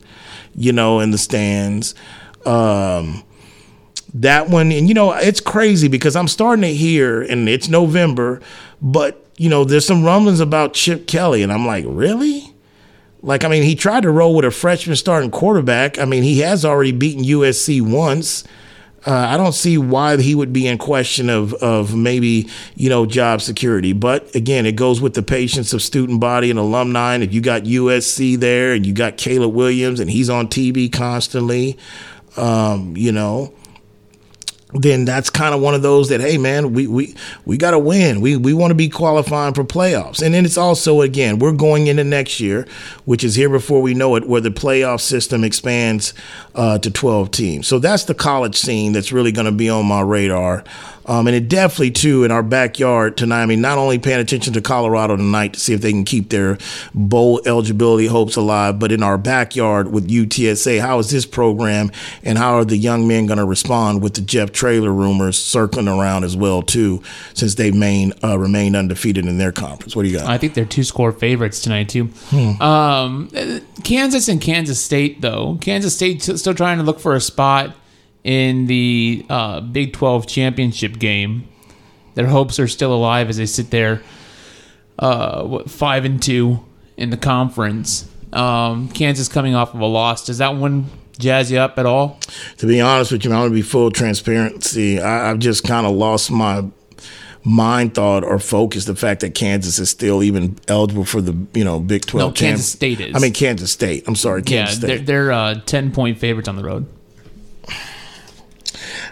[0.54, 1.94] you know, in the stands.
[2.44, 3.24] Um,
[4.12, 8.42] that one, and you know, it's crazy because I'm starting to hear, and it's November,
[8.82, 12.52] but you know, there's some rumblings about Chip Kelly, and I'm like, really?
[13.22, 15.98] Like, I mean, he tried to roll with a freshman starting quarterback.
[15.98, 18.44] I mean, he has already beaten USC once.
[19.06, 23.06] Uh, I don't see why he would be in question of of maybe you know
[23.06, 23.92] job security.
[23.92, 27.14] But again, it goes with the patience of student body and alumni.
[27.14, 30.92] And if you got USC there and you got Caleb Williams and he's on TV
[30.92, 31.78] constantly,
[32.36, 33.54] um, you know,
[34.74, 37.14] then that's kind of one of those that hey man we we
[37.46, 38.20] we got to win.
[38.20, 40.22] We we want to be qualifying for playoffs.
[40.22, 42.66] And then it's also again we're going into next year
[43.06, 46.12] which is here before we know it where the playoff system expands
[46.54, 47.66] uh, to 12 teams.
[47.66, 50.64] So that's the college scene that's really going to be on my radar
[51.08, 53.42] um, and it definitely too in our backyard tonight.
[53.42, 56.28] I mean, not only paying attention to Colorado tonight to see if they can keep
[56.28, 56.58] their
[56.94, 61.90] bowl eligibility hopes alive, but in our backyard with UTSA, how is this program
[62.22, 65.88] and how are the young men going to respond with the Jeff Traylor rumors circling
[65.88, 69.96] around as well too, since they main uh, remained undefeated in their conference.
[69.96, 70.28] What do you got?
[70.28, 72.04] I think they're two score favorites tonight too.
[72.28, 72.60] Hmm.
[72.60, 73.30] Um,
[73.82, 75.56] Kansas and Kansas State though.
[75.62, 77.74] Kansas State still trying to look for a spot
[78.24, 81.48] in the uh, Big 12 championship game.
[82.14, 84.02] Their hopes are still alive as they sit there,
[84.98, 86.64] uh, what, five and two
[86.96, 88.10] in the conference.
[88.32, 90.26] Um, Kansas coming off of a loss.
[90.26, 90.86] Does that one
[91.18, 92.18] jazz you up at all?
[92.58, 95.00] To be honest with you, I'm going to be full transparency.
[95.00, 96.64] I, I've just kind of lost my
[97.44, 101.64] mind thought or focus the fact that Kansas is still even eligible for the you
[101.64, 102.30] know Big Twelve.
[102.30, 103.14] No, Kansas State is.
[103.14, 104.06] I mean Kansas State.
[104.06, 105.06] I'm sorry, Kansas yeah, State.
[105.06, 106.86] they're, they're uh, ten point favorites on the road.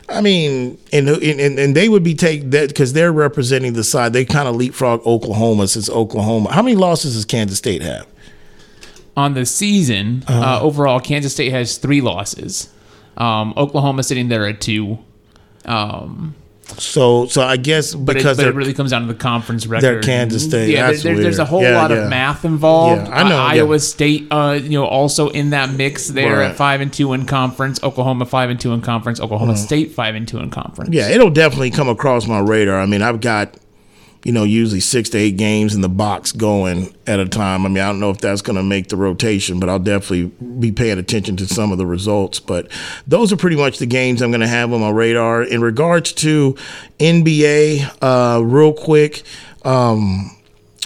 [0.08, 4.12] I mean, and and, and they would be take that because they're representing the side.
[4.12, 6.52] They kind of leapfrog Oklahoma since Oklahoma.
[6.52, 8.06] How many losses does Kansas State have?
[9.16, 10.58] On the season, uh-huh.
[10.58, 12.72] uh, overall, Kansas State has three losses.
[13.16, 14.98] Um, Oklahoma sitting there at two.
[15.64, 16.36] Um,
[16.78, 19.66] so, so I guess because but it, but it really comes down to the conference
[19.66, 19.82] record.
[19.82, 20.70] They're Kansas State.
[20.70, 21.98] Yeah, there, there's a whole yeah, lot yeah.
[21.98, 23.06] of math involved.
[23.06, 23.36] Yeah, I know.
[23.36, 26.50] Uh, Iowa State, uh, you know, also in that mix there right.
[26.50, 27.82] at five and two in conference.
[27.82, 29.20] Oklahoma five and two in conference.
[29.20, 29.58] Oklahoma mm.
[29.58, 30.94] State five and two in conference.
[30.94, 32.80] Yeah, it'll definitely come across my radar.
[32.80, 33.56] I mean, I've got
[34.26, 37.64] you know, usually six to eight games in the box going at a time.
[37.64, 40.24] I mean, I don't know if that's going to make the rotation, but I'll definitely
[40.58, 42.40] be paying attention to some of the results.
[42.40, 42.68] But
[43.06, 45.44] those are pretty much the games I'm going to have on my radar.
[45.44, 46.56] In regards to
[46.98, 49.22] NBA, uh, real quick,
[49.64, 50.36] um,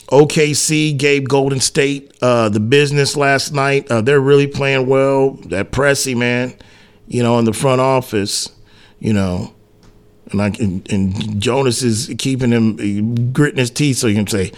[0.08, 3.90] OKC gave Golden State uh, the business last night.
[3.90, 5.30] Uh, they're really playing well.
[5.46, 6.52] That Presti, man,
[7.08, 8.50] you know, in the front office,
[8.98, 9.54] you know
[10.32, 14.52] and I and, and Jonas is keeping him gritting his teeth so he can say,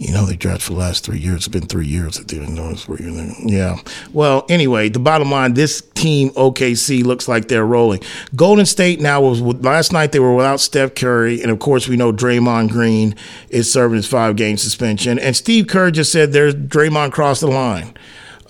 [0.00, 1.36] you know, they draft for the last three years.
[1.38, 3.34] It's been three years that they didn't notice where you're there.
[3.40, 3.76] Yeah.
[4.14, 8.00] Well, anyway, the bottom line, this team OKC looks like they're rolling.
[8.34, 11.96] Golden State now was last night they were without Steph Curry, and of course we
[11.96, 13.14] know Draymond Green
[13.50, 15.18] is serving his five game suspension.
[15.18, 17.94] And Steve Kerr just said there's Draymond crossed the line.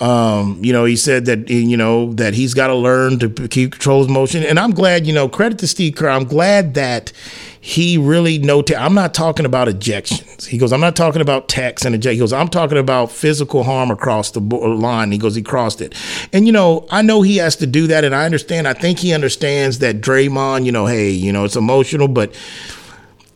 [0.00, 3.72] Um, you know, he said that you know that he's got to learn to keep
[3.72, 5.06] control his motion, and I'm glad.
[5.06, 6.08] You know, credit to Steve Kerr.
[6.08, 7.12] I'm glad that
[7.60, 8.76] he really noted.
[8.76, 10.46] I'm not talking about ejections.
[10.46, 12.14] He goes, I'm not talking about tax and eject.
[12.14, 15.12] He goes, I'm talking about physical harm across the line.
[15.12, 15.94] He goes, he crossed it,
[16.32, 18.66] and you know, I know he has to do that, and I understand.
[18.66, 20.64] I think he understands that Draymond.
[20.64, 22.34] You know, hey, you know, it's emotional, but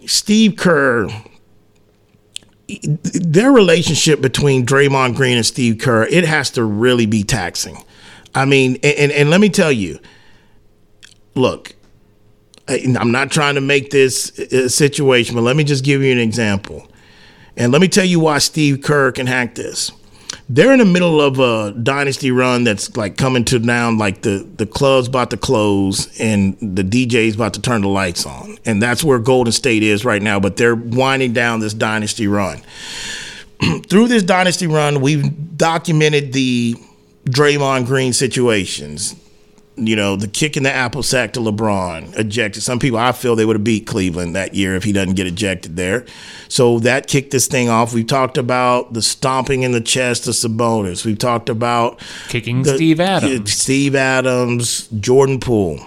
[0.07, 1.09] Steve Kerr
[2.69, 7.77] their relationship between Draymond Green and Steve Kerr, it has to really be taxing.
[8.35, 9.99] I mean, and, and let me tell you,
[11.35, 11.75] look,
[12.67, 16.19] I'm not trying to make this a situation, but let me just give you an
[16.19, 16.89] example.
[17.57, 19.93] And let me tell you why Steve Kerr can hack this
[20.49, 24.47] they're in the middle of a dynasty run that's like coming to down like the
[24.57, 28.59] the club's about to close and the DJ's about to turn the lights on.
[28.65, 32.61] And that's where Golden State is right now, but they're winding down this dynasty run.
[33.89, 36.75] Through this dynasty run, we've documented the
[37.25, 39.15] Draymond Green situations
[39.77, 42.63] you know, the kick in the apple sack to LeBron, ejected.
[42.63, 45.27] Some people, I feel they would have beat Cleveland that year if he doesn't get
[45.27, 46.07] ejected there.
[46.49, 47.93] So that kicked this thing off.
[47.93, 51.05] We've talked about the stomping in the chest of Sabonis.
[51.05, 55.81] We've talked about kicking the, Steve Adams, Steve Adams, Jordan Poole.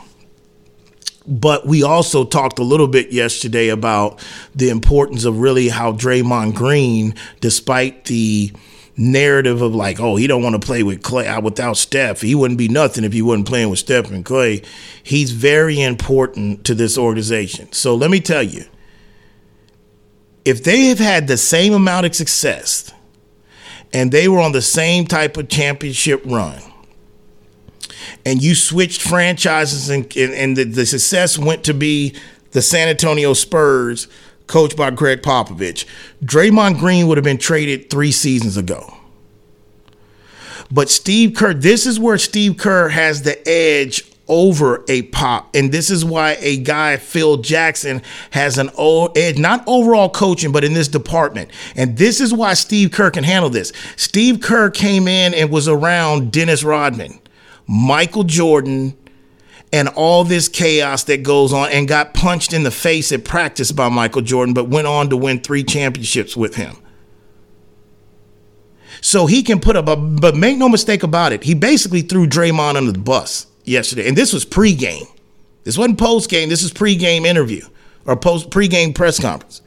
[1.25, 6.55] But we also talked a little bit yesterday about the importance of really how Draymond
[6.55, 8.51] Green, despite the
[8.97, 12.21] narrative of like, oh, he don't want to play with Clay uh, without Steph.
[12.21, 14.63] He wouldn't be nothing if he wasn't playing with Steph and Clay.
[15.03, 17.71] He's very important to this organization.
[17.71, 18.65] So let me tell you,
[20.43, 22.91] if they have had the same amount of success
[23.93, 26.61] and they were on the same type of championship run,
[28.25, 32.15] and you switched franchises and, and, and the, the success went to be
[32.51, 34.07] the San Antonio Spurs–
[34.47, 35.85] coached by Gregg Popovich.
[36.23, 38.93] Draymond Green would have been traded three seasons ago.
[40.71, 45.55] But Steve Kerr, this is where Steve Kerr has the edge over a pop.
[45.55, 48.69] And this is why a guy, Phil Jackson, has an
[49.15, 51.51] edge, not overall coaching, but in this department.
[51.75, 53.71] And this is why Steve Kerr can handle this.
[53.95, 57.19] Steve Kerr came in and was around Dennis Rodman,
[57.67, 58.97] Michael Jordan,
[59.73, 63.71] and all this chaos that goes on and got punched in the face at practice
[63.71, 66.77] by Michael Jordan, but went on to win three championships with him.
[69.01, 72.27] So he can put up, a, but make no mistake about it, he basically threw
[72.27, 74.07] Draymond under the bus yesterday.
[74.07, 75.07] And this was pregame.
[75.63, 76.49] This wasn't postgame.
[76.49, 77.65] This is pregame interview
[78.05, 79.61] or post pregame press conference.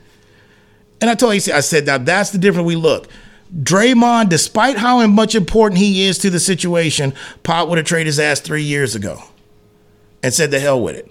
[1.00, 3.08] And I told you, I said, now that's the difference we look.
[3.54, 8.20] Draymond, despite how much important he is to the situation, Pop would have traded his
[8.20, 9.22] ass three years ago
[10.22, 11.10] and said the hell with it.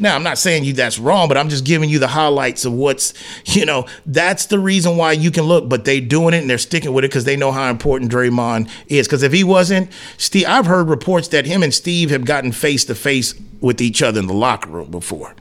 [0.00, 2.72] Now, I'm not saying you that's wrong, but I'm just giving you the highlights of
[2.72, 3.12] what's,
[3.44, 6.56] you know, that's the reason why you can look, but they doing it and they're
[6.56, 9.06] sticking with it because they know how important Draymond is.
[9.06, 12.86] Because if he wasn't, Steve, I've heard reports that him and Steve have gotten face
[12.86, 15.34] to face with each other in the locker room before.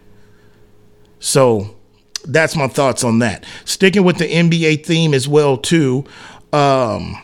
[1.20, 1.78] So
[2.26, 3.46] that's my thoughts on that.
[3.64, 6.04] Sticking with the NBA theme as well, too.
[6.52, 7.16] Um,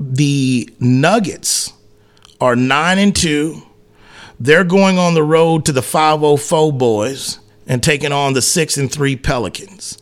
[0.00, 1.70] the Nuggets
[2.40, 3.62] are nine and two
[4.40, 8.92] they're going on the road to the 504 boys and taking on the 6 and
[8.92, 9.98] 3 Pelicans.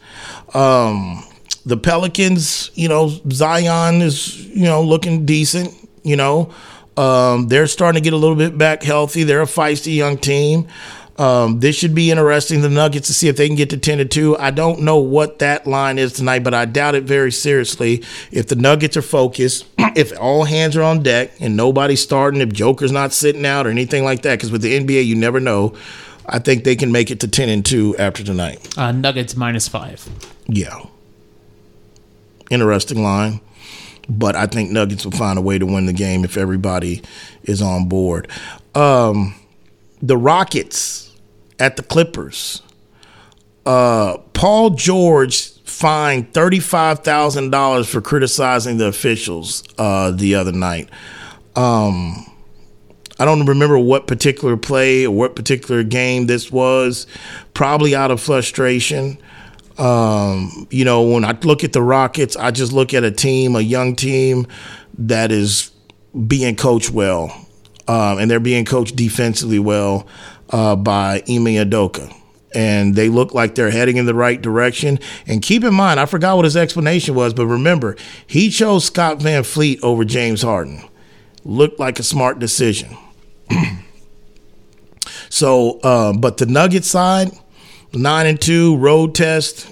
[0.55, 1.25] Um,
[1.65, 6.53] the Pelicans, you know, Zion is, you know, looking decent, you know.
[6.97, 9.23] Um, they're starting to get a little bit back healthy.
[9.23, 10.69] They're a feisty young team.
[11.19, 12.63] Um, this should be interesting.
[12.63, 14.37] The Nuggets to see if they can get to ten to two.
[14.39, 18.03] I don't know what that line is tonight, but I doubt it very seriously.
[18.31, 22.53] If the Nuggets are focused, if all hands are on deck and nobody's starting, if
[22.53, 25.75] Joker's not sitting out or anything like that, because with the NBA you never know.
[26.25, 28.79] I think they can make it to ten and two after tonight.
[28.79, 30.09] Uh, Nuggets minus five.
[30.47, 30.85] Yeah,
[32.51, 33.41] interesting line
[34.09, 37.03] but I think Nuggets will find a way to win the game if everybody
[37.45, 38.29] is on board.
[38.75, 39.35] Um,
[40.03, 41.17] the Rockets
[41.59, 42.61] at the Clippers.
[43.65, 50.91] Uh, Paul George fined thirty-five thousand dollars for criticizing the officials uh, the other night.
[51.55, 52.27] Um,
[53.21, 57.07] I don't remember what particular play or what particular game this was.
[57.55, 59.19] Probably out of frustration.
[59.79, 63.55] Um, you know, when I look at the Rockets, I just look at a team,
[63.55, 64.47] a young team
[64.99, 65.71] that is
[66.27, 67.47] being coached well
[67.89, 70.07] um, and they're being coached defensively well
[70.51, 72.15] uh, by Ime Udoka.
[72.55, 74.99] And they look like they're heading in the right direction.
[75.27, 79.19] And keep in mind, I forgot what his explanation was, but remember, he chose Scott
[79.19, 80.83] VanVleet over James Harden.
[81.45, 82.97] Looked like a smart decision.
[85.31, 87.31] so, uh, but the Nugget side,
[87.95, 89.72] nine and two road test,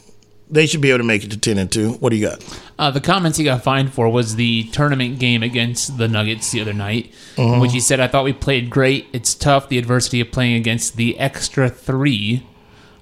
[0.51, 1.93] they should be able to make it to ten and two.
[1.95, 2.61] What do you got?
[2.79, 6.61] Uh, the comments he got fined for was the tournament game against the Nuggets the
[6.61, 7.61] other night, uh-huh.
[7.61, 9.07] which he said, "I thought we played great.
[9.13, 12.47] It's tough the adversity of playing against the extra three.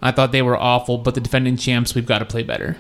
[0.03, 2.77] I thought they were awful, but the defending champs, we've got to play better.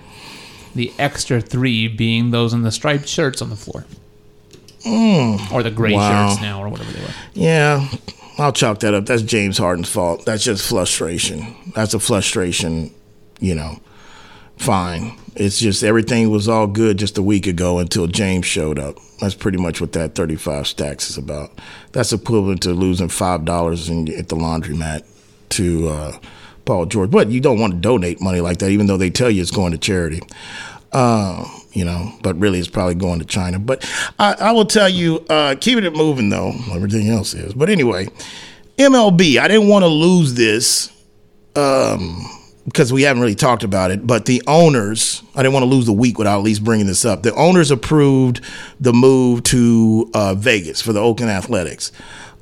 [0.74, 3.86] The extra three being those in the striped shirts on the floor,
[4.84, 5.52] mm.
[5.52, 6.28] or the gray wow.
[6.28, 7.14] shirts now, or whatever they were.
[7.34, 7.88] Yeah."
[8.40, 9.06] I'll chalk that up.
[9.06, 10.24] That's James Harden's fault.
[10.24, 11.56] That's just frustration.
[11.74, 12.94] That's a frustration,
[13.40, 13.80] you know
[14.58, 15.18] fine.
[15.36, 18.96] It's just everything was all good just a week ago until James showed up.
[19.20, 21.58] That's pretty much what that 35 stacks is about.
[21.92, 25.04] That's equivalent to losing $5 at the laundromat
[25.50, 26.18] to uh,
[26.64, 27.10] Paul George.
[27.10, 29.50] But you don't want to donate money like that, even though they tell you it's
[29.50, 30.20] going to charity.
[30.92, 33.58] Uh, you know, but really it's probably going to China.
[33.58, 37.54] But I, I will tell you, uh, keeping it moving though, everything else is.
[37.54, 38.08] But anyway,
[38.76, 40.90] MLB, I didn't want to lose this.
[41.54, 42.24] Um,
[42.68, 45.86] because we haven't really talked about it, but the owners, I didn't want to lose
[45.86, 47.22] the week without at least bringing this up.
[47.22, 48.40] The owners approved
[48.78, 51.92] the move to uh, Vegas for the Oakland Athletics.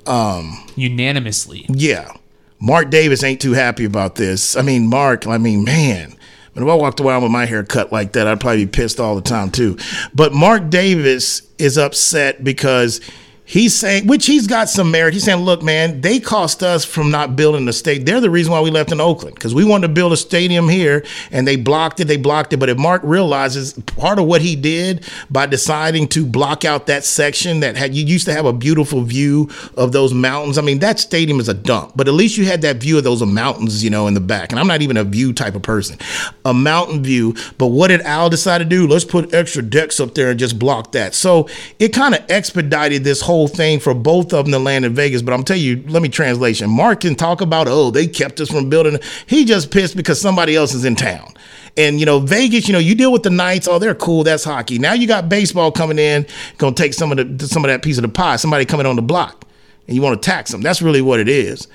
[0.06, 1.66] Um, Unanimously.
[1.68, 2.12] Yeah.
[2.58, 4.56] Mark Davis ain't too happy about this.
[4.56, 6.16] I mean, Mark, I mean, man,
[6.54, 8.98] but if I walked around with my hair cut like that, I'd probably be pissed
[8.98, 9.76] all the time too.
[10.14, 13.00] But Mark Davis is upset because
[13.48, 15.14] He's saying, which he's got some merit.
[15.14, 18.04] He's saying, look, man, they cost us from not building the state.
[18.04, 20.68] They're the reason why we left in Oakland because we wanted to build a stadium
[20.68, 22.07] here and they blocked it.
[22.07, 22.57] They blocked it.
[22.57, 27.05] But if Mark realizes part of what he did by deciding to block out that
[27.05, 30.59] section that had, you used to have a beautiful view of those mountains.
[30.59, 33.05] I mean, that stadium is a dump, but at least you had that view of
[33.05, 34.51] those mountains, you know, in the back.
[34.51, 35.99] And I'm not even a view type of person,
[36.44, 37.36] a mountain view.
[37.59, 38.88] But what did Al decide to do?
[38.88, 41.14] Let's put extra decks up there and just block that.
[41.14, 44.84] So it kind of expedited this whole whole thing for both of them to land
[44.87, 45.20] in Vegas.
[45.20, 46.70] But I'm telling you, let me translation.
[46.70, 48.99] Mark can talk about, oh, they kept us from building.
[49.26, 51.34] He just pissed because somebody else is in town.
[51.76, 53.68] And you know, Vegas, you know, you deal with the Knights.
[53.68, 54.24] Oh, they're cool.
[54.24, 54.78] That's hockey.
[54.78, 56.26] Now you got baseball coming in,
[56.57, 58.37] gonna take some of the some of that piece of the pie.
[58.37, 59.45] Somebody coming on the block.
[59.87, 60.62] and you want to tax them.
[60.62, 61.68] That's really what it is.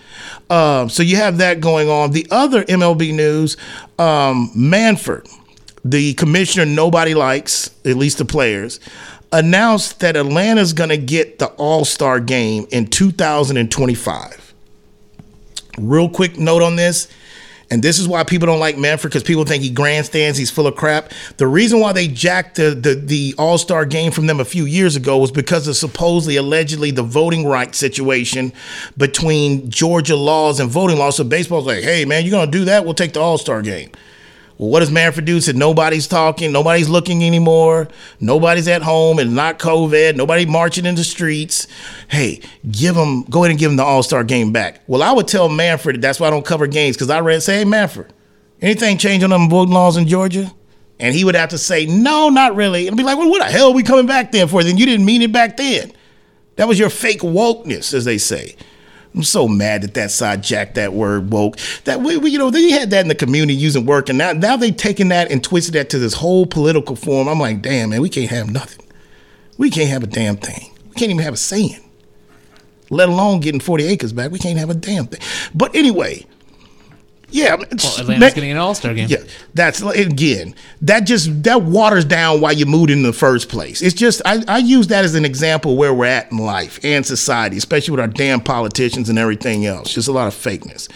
[0.49, 2.11] Um, so you have that going on.
[2.11, 3.57] The other MLB news,
[3.99, 5.27] um, Manfred,
[5.85, 8.79] the commissioner nobody likes, at least the players,
[9.31, 14.53] announced that Atlanta's going to get the All Star game in 2025.
[15.77, 17.07] Real quick note on this.
[17.71, 20.67] And this is why people don't like Manfred because people think he grandstands, he's full
[20.67, 21.13] of crap.
[21.37, 24.65] The reason why they jacked the, the, the All Star game from them a few
[24.65, 28.51] years ago was because of supposedly, allegedly, the voting rights situation
[28.97, 31.15] between Georgia laws and voting laws.
[31.15, 32.83] So baseball's like, hey, man, you're going to do that?
[32.83, 33.91] We'll take the All Star game.
[34.61, 35.41] Well, what does Manfred do?
[35.41, 37.87] Said nobody's talking, nobody's looking anymore,
[38.19, 41.65] nobody's at home, and not COVID, nobody marching in the streets.
[42.09, 44.81] Hey, give them, go ahead and give them the All Star game back.
[44.85, 47.57] Well, I would tell Manfred that's why I don't cover games because I read say,
[47.57, 48.13] hey, Manfred,
[48.61, 50.53] anything change on them voting laws in Georgia?
[50.99, 52.87] And he would have to say, no, not really.
[52.87, 54.63] And be like, well, what the hell are we coming back then for?
[54.63, 55.91] Then you didn't mean it back then.
[56.57, 58.55] That was your fake wokeness, as they say.
[59.13, 61.57] I'm so mad that that side jacked that word woke.
[61.83, 64.31] That we, we, you know, they had that in the community using work, and now
[64.31, 67.27] now they taking that and twisted that to this whole political form.
[67.27, 68.85] I'm like, damn, man, we can't have nothing.
[69.57, 70.71] We can't have a damn thing.
[70.89, 71.79] We can't even have a saying.
[72.89, 74.31] Let alone getting 40 acres back.
[74.31, 75.21] We can't have a damn thing.
[75.53, 76.25] But anyway,
[77.31, 77.65] yeah, well,
[77.99, 79.07] Atlanta's getting an All Star game.
[79.09, 79.23] Yeah,
[79.53, 83.81] that's again that just that waters down why you moved in the first place.
[83.81, 87.05] It's just I, I use that as an example where we're at in life and
[87.05, 89.93] society, especially with our damn politicians and everything else.
[89.93, 90.89] Just a lot of fakeness.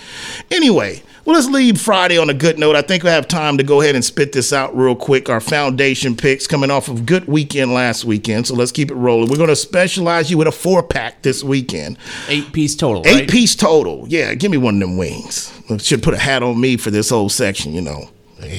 [0.52, 2.76] Anyway, well, let's leave Friday on a good note.
[2.76, 5.28] I think we have time to go ahead and spit this out real quick.
[5.28, 9.30] Our foundation picks coming off of good weekend last weekend, so let's keep it rolling.
[9.30, 11.98] We're going to specialize you with a four pack this weekend.
[12.28, 13.02] Eight piece total.
[13.08, 13.30] Eight right?
[13.30, 14.06] piece total.
[14.08, 15.52] Yeah, give me one of them wings.
[15.80, 18.10] Should put a hat on me for this whole section, you know.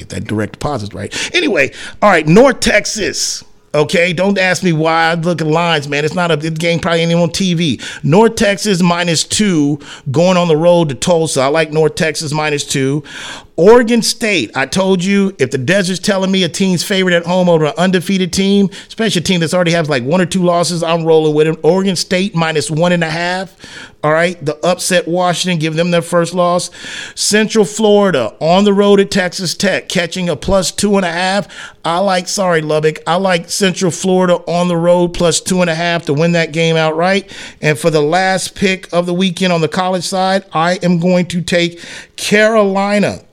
[0.09, 1.13] That direct deposit, right?
[1.33, 3.45] Anyway, all right, North Texas.
[3.77, 6.03] Okay, don't ask me why I look at lines, man.
[6.03, 7.79] It's not a game, probably ain't on TV.
[8.03, 11.41] North Texas minus two going on the road to Tulsa.
[11.41, 13.03] I like North Texas minus two.
[13.59, 17.49] Oregon State, I told you, if the desert's telling me a team's favorite at home
[17.49, 20.83] over an undefeated team, especially a team that's already has like one or two losses,
[20.83, 21.59] I'm rolling with it.
[21.63, 23.57] Oregon State minus one and a half.
[24.03, 26.69] All right, the upset Washington, give them their first loss.
[27.15, 31.47] Central Florida on the road at Texas Tech, catching a plus two and a half.
[31.83, 35.75] I like, sorry, Lubbock, I like Central Florida on the road plus two and a
[35.75, 37.35] half to win that game outright.
[37.59, 41.25] And for the last pick of the weekend on the college side, I am going
[41.29, 41.83] to take
[42.17, 43.23] Carolina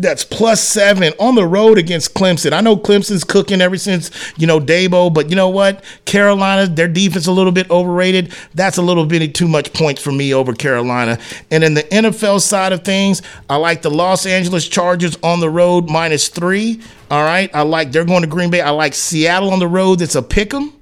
[0.00, 2.52] that's plus seven on the road against Clemson.
[2.52, 5.84] I know Clemson's cooking ever since, you know, Dabo, but you know what?
[6.04, 8.32] Carolina, their defense a little bit overrated.
[8.54, 11.18] That's a little bit too much points for me over Carolina.
[11.50, 15.50] And in the NFL side of things, I like the Los Angeles Chargers on the
[15.50, 16.80] road minus three.
[17.10, 17.50] All right.
[17.54, 18.60] I like they're going to Green Bay.
[18.60, 19.98] I like Seattle on the road.
[19.98, 20.72] That's a pick 'em.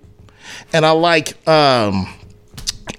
[0.73, 2.15] And I like um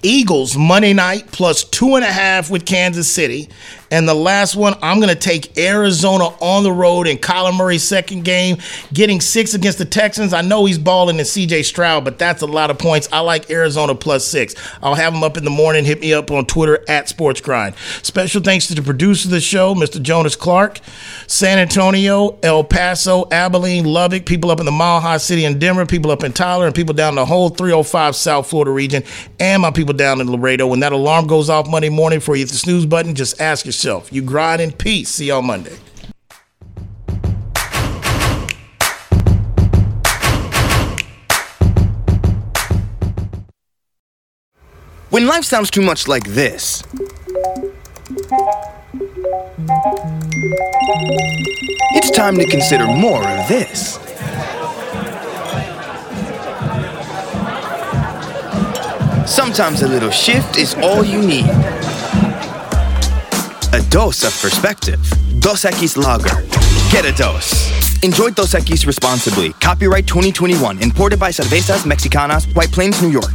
[0.02, 3.48] Eagles Monday night plus two and a half with Kansas City.
[3.90, 7.82] And the last one, I'm going to take Arizona on the road in Kyler Murray's
[7.82, 8.58] second game,
[8.92, 10.32] getting six against the Texans.
[10.32, 13.08] I know he's balling in CJ Stroud, but that's a lot of points.
[13.12, 14.54] I like Arizona plus six.
[14.80, 15.84] I'll have him up in the morning.
[15.84, 17.74] Hit me up on Twitter at Sports Grind.
[18.02, 20.00] Special thanks to the producer of the show, Mr.
[20.00, 20.78] Jonas Clark,
[21.26, 25.84] San Antonio, El Paso, Abilene, Lubbock, people up in the Mile High City in Denver,
[25.84, 29.02] people up in Tyler, and people down the whole 305 South Florida region,
[29.40, 30.68] and my people down in Laredo.
[30.68, 33.66] When that alarm goes off Monday morning for you hit the snooze button, just ask
[33.66, 34.12] yourself yourself.
[34.12, 35.08] You grind in peace.
[35.08, 35.76] See on Monday.
[45.08, 46.84] When life sounds too much like this,
[51.96, 53.98] it's time to consider more of this.
[59.26, 61.79] Sometimes a little shift is all you need.
[63.72, 65.00] A dose of perspective.
[65.38, 66.42] Dos Equis Lager.
[66.90, 67.52] Get a dose.
[68.02, 69.52] Enjoy Dos Equis responsibly.
[69.60, 70.82] Copyright 2021.
[70.82, 73.30] Imported by Cervezas Mexicanas, White Plains, New York.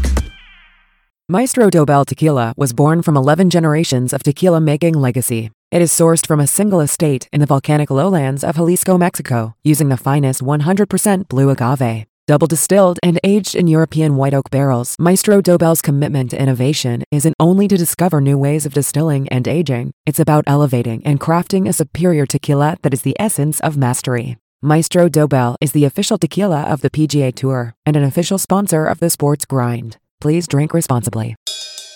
[1.30, 5.52] Maestro Dobel Tequila was born from 11 generations of tequila making legacy.
[5.72, 9.88] It is sourced from a single estate in the volcanic lowlands of Jalisco, Mexico, using
[9.88, 12.08] the finest 100% blue agave.
[12.28, 17.36] Double distilled and aged in European white oak barrels, Maestro Dobel's commitment to innovation isn't
[17.40, 21.74] only to discover new ways of distilling and aging, it's about elevating and crafting a
[21.74, 24.38] superior tequila that is the essence of mastery.
[24.64, 29.00] Maestro Dobel is the official tequila of the PGA Tour and an official sponsor of
[29.00, 29.98] the Sports Grind.
[30.20, 31.36] Please drink responsibly.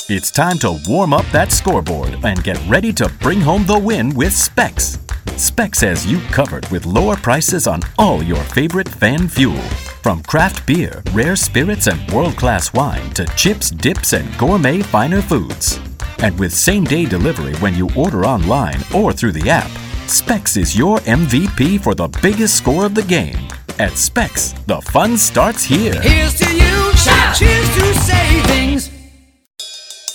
[0.09, 4.13] It's time to warm up that scoreboard and get ready to bring home the win
[4.13, 4.99] with Specs.
[5.37, 9.61] Specs has you covered with lower prices on all your favorite fan fuel.
[10.01, 15.21] From craft beer, rare spirits, and world class wine to chips, dips, and gourmet finer
[15.21, 15.79] foods.
[16.19, 19.71] And with same day delivery when you order online or through the app,
[20.07, 23.37] Specs is your MVP for the biggest score of the game.
[23.77, 25.99] At Specs, the fun starts here.
[26.01, 26.91] Here's to you,
[27.33, 28.91] cheers to savings.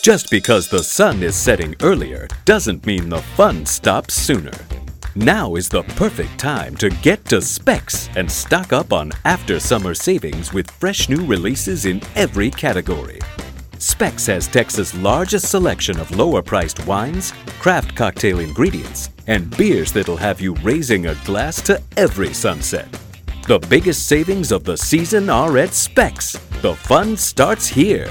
[0.02, 4.52] Just because the sun is setting earlier doesn't mean the fun stops sooner.
[5.16, 9.94] Now is the perfect time to get to Specs and stock up on after summer
[9.94, 13.20] savings with fresh new releases in every category.
[13.78, 20.16] Specs has Texas' largest selection of lower priced wines, craft cocktail ingredients, and beers that'll
[20.16, 22.88] have you raising a glass to every sunset.
[23.46, 26.32] The biggest savings of the season are at Specs.
[26.60, 28.10] The fun starts here.